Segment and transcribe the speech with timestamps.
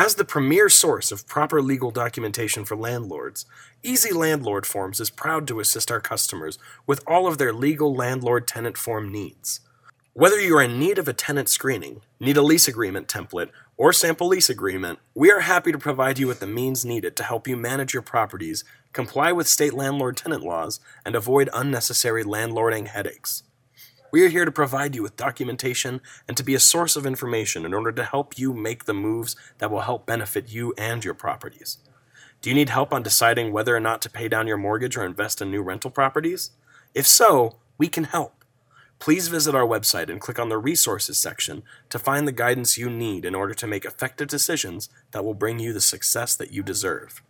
[0.00, 3.46] As the premier source of proper legal documentation for landlords,
[3.82, 8.46] EZ Landlord Forms is proud to assist our customers with all of their legal landlord
[8.46, 9.58] tenant form needs.
[10.12, 13.92] Whether you are in need of a tenant screening, need a lease agreement template, or
[13.92, 17.48] sample lease agreement, we are happy to provide you with the means needed to help
[17.48, 18.62] you manage your properties,
[18.92, 23.42] comply with state landlord tenant laws, and avoid unnecessary landlording headaches.
[24.10, 27.66] We are here to provide you with documentation and to be a source of information
[27.66, 31.12] in order to help you make the moves that will help benefit you and your
[31.12, 31.76] properties.
[32.40, 35.04] Do you need help on deciding whether or not to pay down your mortgage or
[35.04, 36.52] invest in new rental properties?
[36.94, 38.44] If so, we can help.
[38.98, 42.88] Please visit our website and click on the Resources section to find the guidance you
[42.88, 46.62] need in order to make effective decisions that will bring you the success that you
[46.62, 47.22] deserve.